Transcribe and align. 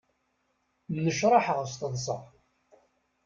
Nnecraḥeɣ 0.93 1.59
s 1.71 1.73
teḍṣa. 1.79 2.17